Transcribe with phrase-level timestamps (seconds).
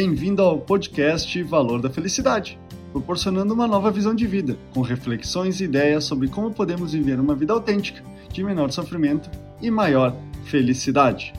[0.00, 2.56] Bem-vindo ao podcast Valor da Felicidade,
[2.92, 7.34] proporcionando uma nova visão de vida, com reflexões e ideias sobre como podemos viver uma
[7.34, 8.00] vida autêntica,
[8.32, 9.28] de menor sofrimento
[9.60, 10.14] e maior
[10.44, 11.32] felicidade.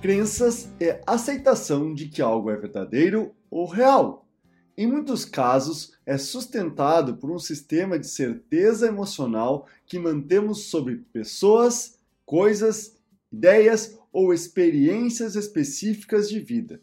[0.00, 4.28] Crenças é aceitação de que algo é verdadeiro ou real.
[4.76, 11.98] Em muitos casos, é sustentado por um sistema de certeza emocional que mantemos sobre pessoas,
[12.24, 12.96] coisas,
[13.32, 16.80] ideias ou experiências específicas de vida.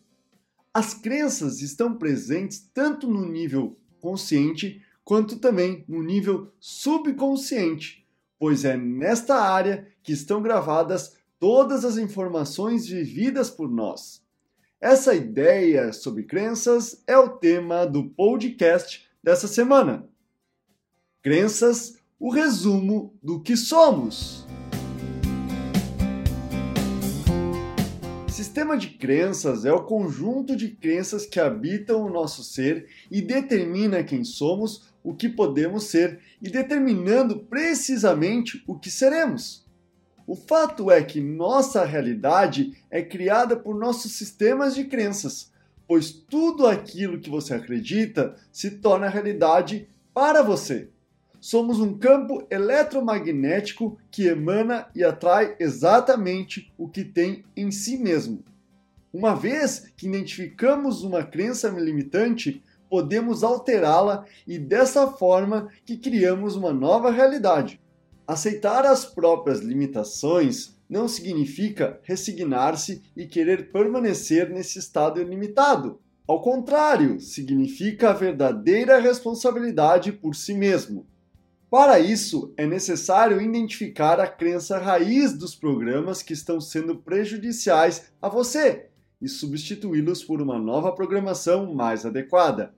[0.76, 8.06] As crenças estão presentes tanto no nível consciente quanto também no nível subconsciente,
[8.38, 14.22] pois é nesta área que estão gravadas todas as informações vividas por nós.
[14.82, 20.06] Essa ideia sobre crenças é o tema do podcast dessa semana.
[21.22, 24.45] Crenças, o resumo do que somos.
[28.36, 34.04] Sistema de crenças é o conjunto de crenças que habitam o nosso ser e determina
[34.04, 39.66] quem somos, o que podemos ser e determinando precisamente o que seremos.
[40.28, 45.50] O fato é que nossa realidade é criada por nossos sistemas de crenças,
[45.88, 50.90] pois tudo aquilo que você acredita se torna realidade para você.
[51.48, 58.44] Somos um campo eletromagnético que emana e atrai exatamente o que tem em si mesmo.
[59.14, 66.74] Uma vez que identificamos uma crença limitante, podemos alterá-la e dessa forma que criamos uma
[66.74, 67.80] nova realidade.
[68.26, 76.00] Aceitar as próprias limitações não significa resignar-se e querer permanecer nesse estado ilimitado.
[76.28, 81.06] Ao contrário, significa a verdadeira responsabilidade por si mesmo.
[81.76, 88.30] Para isso, é necessário identificar a crença raiz dos programas que estão sendo prejudiciais a
[88.30, 88.88] você
[89.22, 92.74] e substituí-los por uma nova programação mais adequada.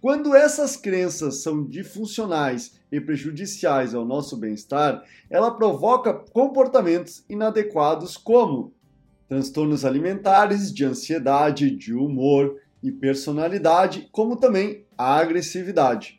[0.00, 8.72] Quando essas crenças são disfuncionais e prejudiciais ao nosso bem-estar, ela provoca comportamentos inadequados como
[9.28, 12.54] transtornos alimentares, de ansiedade, de humor
[12.84, 16.17] e personalidade, como também a agressividade.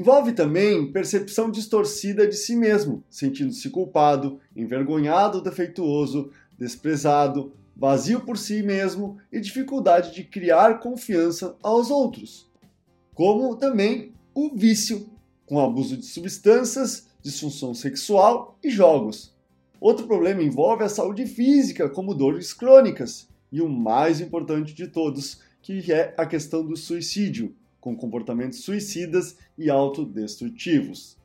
[0.00, 8.62] Envolve também percepção distorcida de si mesmo, sentindo-se culpado, envergonhado, defeituoso, desprezado, vazio por si
[8.62, 12.50] mesmo e dificuldade de criar confiança aos outros.
[13.12, 15.06] Como também o vício,
[15.44, 19.36] com abuso de substâncias, disfunção sexual e jogos.
[19.78, 25.42] Outro problema envolve a saúde física, como dores crônicas, e o mais importante de todos,
[25.60, 31.16] que é a questão do suicídio, com comportamentos suicidas e autodestrutivos.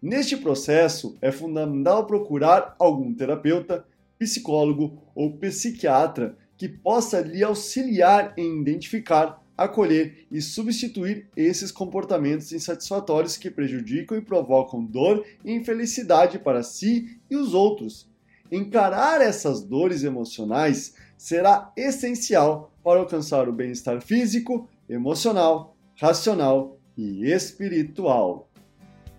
[0.00, 3.84] Neste processo, é fundamental procurar algum terapeuta,
[4.18, 13.36] psicólogo ou psiquiatra que possa lhe auxiliar em identificar acolher e substituir esses comportamentos insatisfatórios
[13.36, 18.08] que prejudicam e provocam dor e infelicidade para si e os outros.
[18.50, 28.48] Encarar essas dores emocionais será essencial para alcançar o bem-estar físico, emocional, racional e espiritual.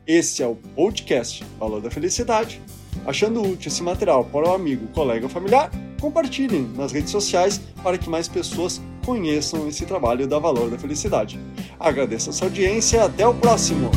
[0.08, 2.60] Esse é o podcast Valor da Felicidade.
[3.06, 5.70] Achando útil esse material para o amigo, colega ou familiar,
[6.00, 11.40] compartilhem nas redes sociais para que mais pessoas conheçam esse trabalho da Valor da Felicidade.
[11.80, 13.92] Agradeço a sua audiência e até o próximo!